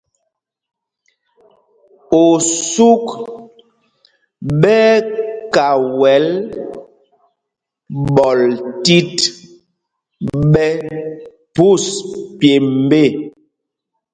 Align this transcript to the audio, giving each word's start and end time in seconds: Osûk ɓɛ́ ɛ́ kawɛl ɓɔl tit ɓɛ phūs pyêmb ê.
Osûk 2.23 3.05
ɓɛ́ 4.61 4.83
ɛ́ 4.95 4.99
kawɛl 5.53 6.25
ɓɔl 8.15 8.39
tit 8.83 9.17
ɓɛ 10.51 10.67
phūs 11.53 11.85
pyêmb 12.39 12.91
ê. 13.03 13.05